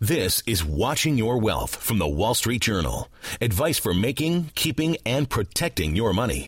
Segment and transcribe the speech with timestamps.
[0.00, 3.08] This is Watching Your Wealth from the Wall Street Journal.
[3.40, 6.46] Advice for making, keeping, and protecting your money.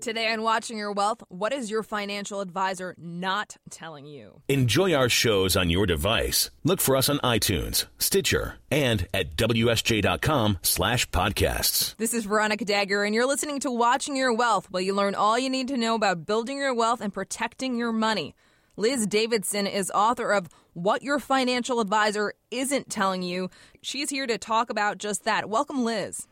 [0.00, 4.40] Today on Watching Your Wealth, what is your financial advisor not telling you?
[4.48, 6.48] Enjoy our shows on your device.
[6.64, 11.94] Look for us on iTunes, Stitcher, and at WSJ.com slash podcasts.
[11.98, 15.38] This is Veronica Dagher, and you're listening to Watching Your Wealth, where you learn all
[15.38, 18.34] you need to know about building your wealth and protecting your money.
[18.76, 23.50] Liz Davidson is author of What Your Financial Advisor Isn't Telling You.
[23.82, 25.50] She's here to talk about just that.
[25.50, 26.26] Welcome, Liz.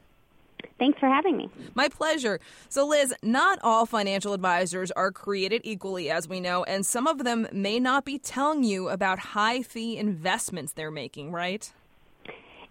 [0.79, 1.51] Thanks for having me.
[1.75, 2.41] My pleasure.
[2.71, 7.25] So, Liz, not all financial advisors are created equally, as we know, and some of
[7.25, 11.71] them may not be telling you about high fee investments they're making, right?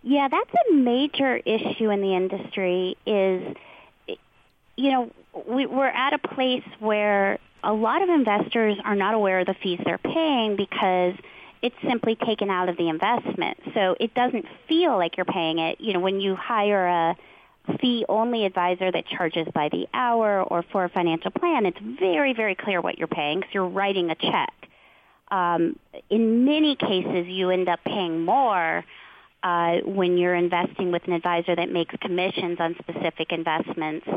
[0.02, 2.98] Yeah, that's a major issue in the industry.
[3.06, 3.56] Is
[4.76, 5.12] you know
[5.46, 9.56] we, we're at a place where a lot of investors are not aware of the
[9.62, 11.14] fees they're paying because
[11.62, 13.58] it's simply taken out of the investment.
[13.74, 15.82] So it doesn't feel like you're paying it.
[15.82, 17.16] You know, when you hire a
[17.82, 22.34] fee only advisor that charges by the hour or for a financial plan, it's very,
[22.34, 24.54] very clear what you're paying because you're writing a check.
[25.30, 25.78] Um,
[26.10, 28.84] in many cases, you end up paying more
[29.44, 34.08] uh, when you're investing with an advisor that makes commissions on specific investments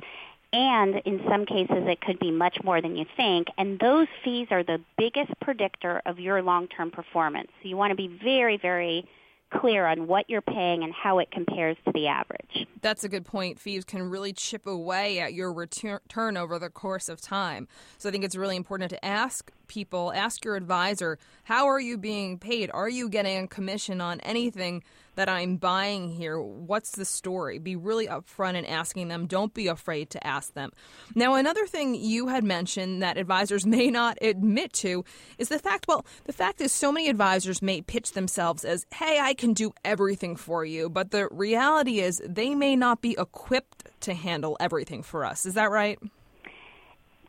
[0.53, 3.49] and in some cases it could be much more than you think.
[3.57, 7.49] And those fees are the biggest predictor of your long-term performance.
[7.63, 9.09] So you want to be very, very
[9.51, 12.67] clear on what you're paying and how it compares to the average.
[12.81, 13.61] That's a good point.
[13.61, 17.69] Fees can really chip away at your return over the course of time.
[17.99, 21.97] So I think it's really important to ask people, ask your advisor, how are you
[21.97, 22.71] being paid?
[22.75, 24.85] Are you getting a commission on anything
[25.15, 26.39] that I'm buying here?
[26.39, 27.59] What's the story?
[27.59, 29.27] Be really upfront in asking them.
[29.27, 30.73] Don't be afraid to ask them.
[31.15, 35.07] Now, another thing you had mentioned that advisors may not admit to
[35.39, 39.21] is the fact, well, the fact is so many advisors may pitch themselves as, hey,
[39.21, 40.91] I can do everything for you.
[40.91, 45.47] But the reality is they may not be equipped to handle everything for us.
[45.47, 45.99] Is that right?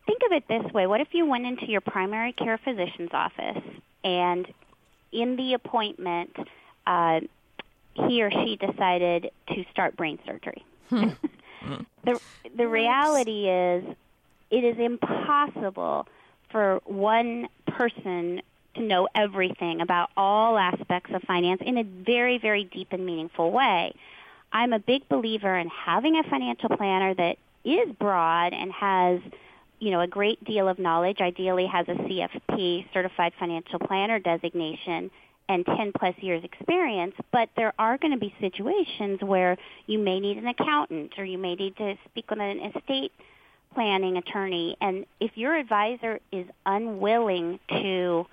[0.05, 0.87] Think of it this way.
[0.87, 3.63] What if you went into your primary care physician's office
[4.03, 4.47] and
[5.13, 6.35] in the appointment,
[6.85, 7.21] uh,
[7.93, 10.65] he or she decided to start brain surgery.
[10.89, 11.09] Hmm.
[12.03, 12.19] the
[12.55, 13.85] the reality is
[14.51, 16.07] it is impossible
[16.51, 18.41] for one person
[18.75, 23.51] to know everything about all aspects of finance in a very very deep and meaningful
[23.51, 23.93] way.
[24.51, 29.19] I'm a big believer in having a financial planner that is broad and has
[29.83, 35.11] you know a great deal of knowledge ideally has a CFP certified financial planner designation
[35.49, 39.57] and 10 plus years experience, but there are going to be situations where
[39.87, 43.11] you may need an accountant or you may need to speak with an estate
[43.73, 44.77] planning attorney.
[44.79, 48.25] And if your advisor is unwilling to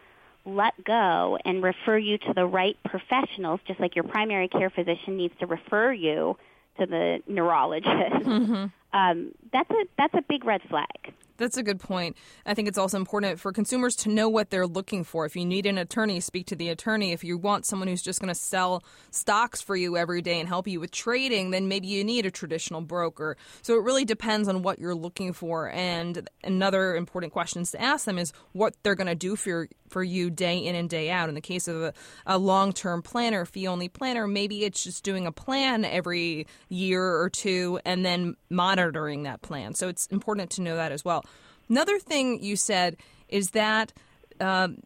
[0.46, 5.16] let go and refer you to the right professionals, just like your primary care physician
[5.16, 6.36] needs to refer you
[6.78, 7.90] to the neurologist,
[8.24, 8.66] mm-hmm.
[8.92, 11.14] Um, that's a that's a big red flag.
[11.40, 12.18] That's a good point.
[12.44, 15.24] I think it's also important for consumers to know what they're looking for.
[15.24, 17.12] If you need an attorney, speak to the attorney.
[17.12, 20.46] If you want someone who's just going to sell stocks for you every day and
[20.46, 23.38] help you with trading, then maybe you need a traditional broker.
[23.62, 25.70] So it really depends on what you're looking for.
[25.70, 30.04] And another important question to ask them is what they're going to do for for
[30.04, 31.28] you day in and day out.
[31.28, 31.92] In the case of a,
[32.26, 37.20] a long term planner, fee only planner, maybe it's just doing a plan every year
[37.20, 38.36] or two and then
[38.80, 39.74] monitoring that plan.
[39.74, 41.24] So it's important to know that as well.
[41.68, 42.96] Another thing you said
[43.28, 43.92] is that.
[44.40, 44.78] Um,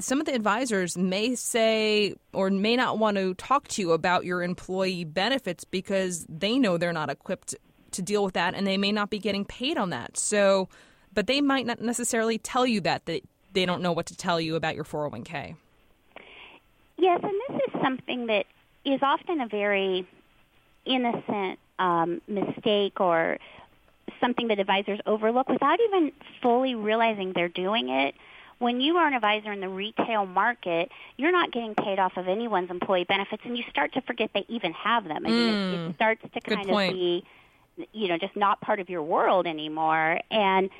[0.00, 4.24] some of the advisors may say or may not want to talk to you about
[4.24, 7.56] your employee benefits because they know they're not equipped
[7.90, 10.16] to deal with that and they may not be getting paid on that.
[10.16, 10.68] So,
[11.12, 13.22] but they might not necessarily tell you that that
[13.54, 15.56] they don't know what to tell you about your 401k.
[16.96, 18.46] Yes, and this is something that
[18.84, 20.06] is often a very
[20.84, 23.38] innocent um, mistake or
[24.20, 26.12] something that advisors overlook without even
[26.42, 28.14] fully realizing they're doing it.
[28.58, 32.26] When you are an advisor in the retail market, you're not getting paid off of
[32.26, 35.24] anyone's employee benefits, and you start to forget they even have them.
[35.24, 35.94] I mean, mm, it, it mm.
[35.94, 37.24] starts to kind of be,
[37.92, 40.18] you know, just not part of your world anymore.
[40.32, 40.70] And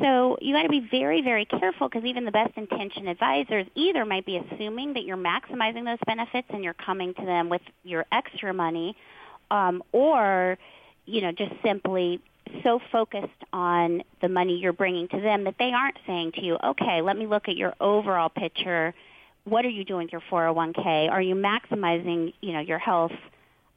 [0.00, 4.04] so you got to be very, very careful because even the best intentioned advisors either
[4.04, 8.06] might be assuming that you're maximizing those benefits and you're coming to them with your
[8.12, 8.96] extra money,
[9.50, 10.58] um, or
[11.06, 12.20] you know just simply
[12.62, 16.56] so focused on the money you're bringing to them that they aren't saying to you,
[16.62, 18.94] okay, let me look at your overall picture.
[19.44, 21.10] What are you doing with your 401k?
[21.10, 23.12] Are you maximizing, you know, your health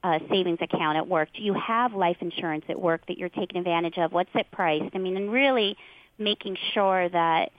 [0.03, 1.29] uh, savings account at work?
[1.35, 4.11] Do you have life insurance at work that you're taking advantage of?
[4.11, 4.95] What's it priced?
[4.95, 5.77] I mean, and really
[6.17, 7.51] making sure that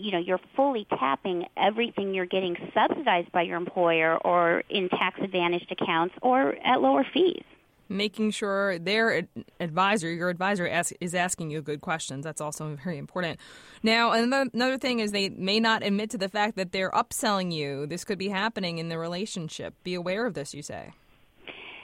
[0.00, 5.18] you know you're fully tapping everything you're getting subsidized by your employer or in tax
[5.22, 7.44] advantaged accounts or at lower fees
[7.90, 9.26] making sure their
[9.58, 12.24] advisor, your advisor, ask, is asking you good questions.
[12.24, 13.38] That's also very important.
[13.82, 17.86] Now, another thing is they may not admit to the fact that they're upselling you.
[17.86, 19.74] This could be happening in the relationship.
[19.82, 20.92] Be aware of this, you say.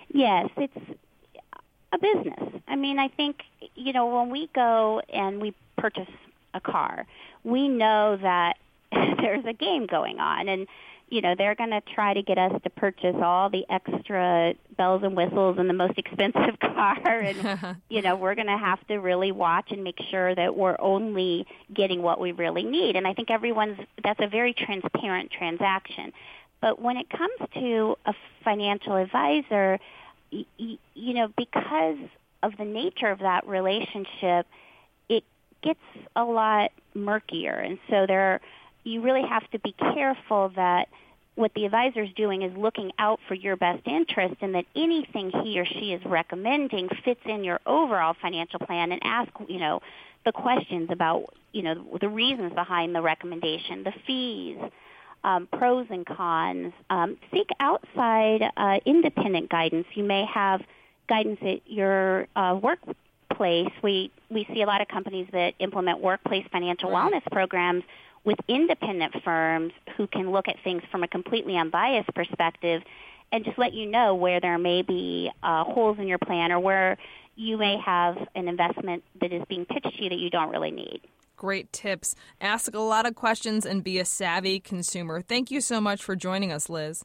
[0.08, 0.76] Yes, it's
[1.92, 2.62] a business.
[2.68, 3.38] I mean, I think,
[3.74, 6.08] you know, when we go and we purchase
[6.54, 7.06] a car,
[7.44, 8.54] we know that
[8.92, 10.48] there's a game going on.
[10.48, 10.66] And
[11.08, 15.02] you know they're going to try to get us to purchase all the extra bells
[15.04, 18.96] and whistles and the most expensive car and you know we're going to have to
[18.96, 23.12] really watch and make sure that we're only getting what we really need and i
[23.14, 26.12] think everyone's that's a very transparent transaction
[26.60, 28.14] but when it comes to a
[28.44, 29.78] financial advisor
[30.32, 31.98] y- y- you know because
[32.42, 34.46] of the nature of that relationship
[35.66, 38.40] gets a lot murkier and so there
[38.84, 40.88] you really have to be careful that
[41.36, 45.30] what the advisor is doing is looking out for your best interest and that anything
[45.42, 49.80] he or she is recommending fits in your overall financial plan and ask, you know,
[50.24, 54.56] the questions about, you know, the reasons behind the recommendation, the fees,
[55.24, 56.72] um, pros and cons.
[56.88, 59.86] Um, seek outside uh, independent guidance.
[59.94, 60.62] You may have
[61.06, 62.58] guidance at your uh,
[63.38, 63.72] workplace.
[63.82, 67.12] We we see a lot of companies that implement workplace financial right.
[67.12, 67.84] wellness programs
[68.24, 72.82] with independent firms who can look at things from a completely unbiased perspective
[73.30, 76.58] and just let you know where there may be uh, holes in your plan or
[76.58, 76.96] where
[77.36, 80.70] you may have an investment that is being pitched to you that you don't really
[80.70, 81.00] need.
[81.36, 82.14] Great tips.
[82.40, 85.20] Ask a lot of questions and be a savvy consumer.
[85.20, 87.04] Thank you so much for joining us, Liz.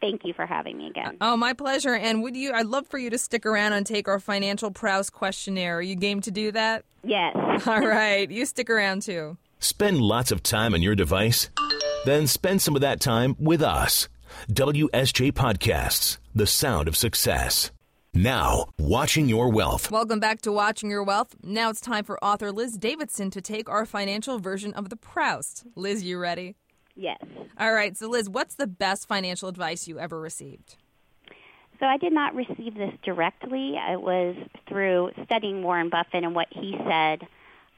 [0.00, 1.18] Thank you for having me again.
[1.20, 1.94] Oh, my pleasure.
[1.94, 2.52] And would you?
[2.52, 5.78] I'd love for you to stick around and take our financial prowess questionnaire.
[5.78, 6.84] Are you game to do that?
[7.04, 7.36] Yes.
[7.66, 8.30] All right.
[8.30, 9.36] You stick around too.
[9.58, 11.50] Spend lots of time on your device?
[12.06, 14.08] Then spend some of that time with us.
[14.50, 17.70] WSJ Podcasts, the sound of success.
[18.14, 19.90] Now, Watching Your Wealth.
[19.90, 21.36] Welcome back to Watching Your Wealth.
[21.42, 25.64] Now it's time for author Liz Davidson to take our financial version of the Proust.
[25.76, 26.56] Liz, you ready?
[26.96, 27.22] Yes.
[27.58, 27.96] All right.
[27.96, 30.76] So, Liz, what's the best financial advice you ever received?
[31.78, 33.76] So, I did not receive this directly.
[33.76, 34.36] It was
[34.68, 37.26] through studying Warren Buffett and what he said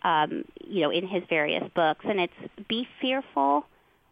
[0.04, 2.04] um, you know, in his various books.
[2.08, 3.66] And it's be fearful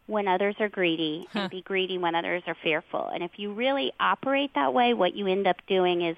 [0.07, 1.39] when others are greedy huh.
[1.39, 3.07] and be greedy when others are fearful.
[3.07, 6.17] And if you really operate that way, what you end up doing is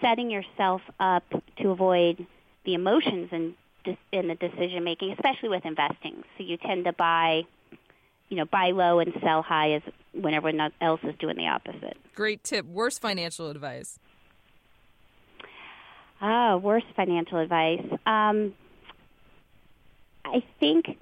[0.00, 1.24] setting yourself up
[1.58, 2.26] to avoid
[2.64, 3.54] the emotions in,
[4.12, 6.24] in the decision making, especially with investing.
[6.36, 7.44] So you tend to buy,
[8.28, 9.82] you know, buy low and sell high is
[10.12, 11.96] when everyone else is doing the opposite.
[12.14, 12.66] Great tip.
[12.66, 13.98] Worst financial advice.
[16.20, 17.84] Ah, worst financial advice.
[18.06, 18.54] Um,
[20.24, 20.96] I think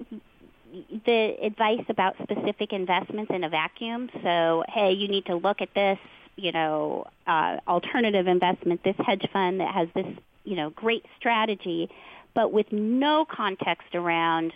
[1.05, 4.09] the advice about specific investments in a vacuum.
[4.21, 5.99] So, hey, you need to look at this,
[6.35, 10.07] you know, uh, alternative investment, this hedge fund that has this,
[10.43, 11.89] you know, great strategy,
[12.33, 14.53] but with no context around,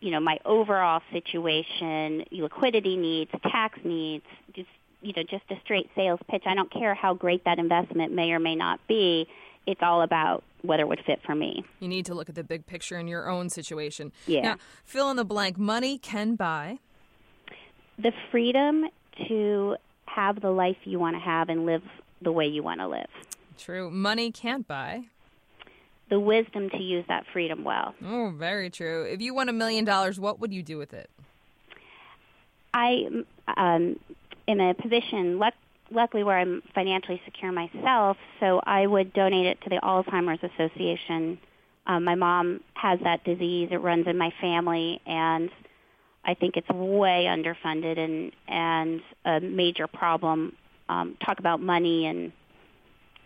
[0.00, 4.24] you know, my overall situation, liquidity needs, tax needs,
[4.54, 4.68] just,
[5.02, 6.42] you know, just a straight sales pitch.
[6.46, 9.28] I don't care how great that investment may or may not be.
[9.66, 11.64] It's all about whether it would fit for me.
[11.80, 14.12] You need to look at the big picture in your own situation.
[14.26, 14.40] Yeah.
[14.42, 15.58] Now, fill in the blank.
[15.58, 16.78] Money can buy
[17.98, 18.86] the freedom
[19.28, 19.76] to
[20.06, 21.82] have the life you want to have and live
[22.22, 23.08] the way you want to live.
[23.58, 23.90] True.
[23.90, 25.04] Money can't buy
[26.10, 27.94] the wisdom to use that freedom well.
[28.04, 29.04] Oh, very true.
[29.04, 31.08] If you won a million dollars, what would you do with it?
[32.74, 33.06] I
[33.56, 33.98] um,
[34.46, 35.40] in a position
[35.90, 41.38] luckily where I'm financially secure myself, so I would donate it to the Alzheimer's Association.
[41.86, 45.50] Um, my mom has that disease; it runs in my family, and
[46.24, 50.54] I think it's way underfunded and and a major problem.
[50.88, 52.32] Um, talk about money and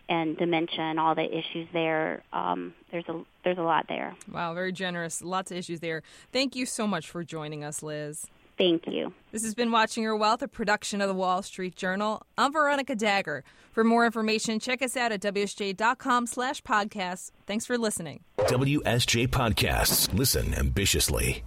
[0.09, 2.23] and dementia and all the issues there.
[2.33, 4.15] Um, there's a there's a lot there.
[4.31, 5.21] Wow, very generous.
[5.21, 6.03] Lots of issues there.
[6.31, 8.27] Thank you so much for joining us, Liz.
[8.57, 9.13] Thank you.
[9.31, 12.25] This has been Watching Your Wealth, a production of the Wall Street Journal.
[12.37, 13.41] I'm Veronica Dagher.
[13.73, 17.31] For more information, check us out at WSJ.com slash podcasts.
[17.45, 18.23] Thanks for listening.
[18.37, 20.13] WSJ Podcasts.
[20.13, 21.43] Listen ambitiously.